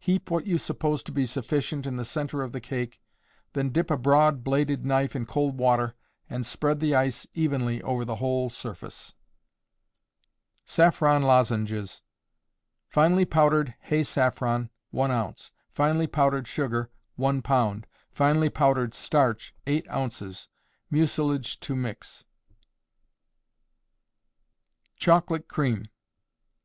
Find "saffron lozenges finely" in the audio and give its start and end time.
10.66-13.24